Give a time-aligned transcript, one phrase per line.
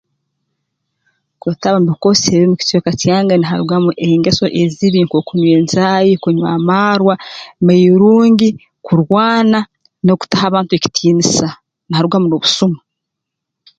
[1.41, 7.13] Kwetaba mu bikoosi ebibi mu kicweka kyange niharugamu engeso ezibi nk'okunywa enjaahi kunywa amarwa
[7.65, 8.49] mairungi
[8.85, 9.59] kurwana
[10.03, 11.47] n'okutaha bantu ekitiinisa
[11.87, 12.79] niharugamu n'obusuma